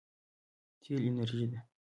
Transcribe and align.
تېل 0.81 1.01
انرژي 1.09 1.45
ده. 1.51 1.59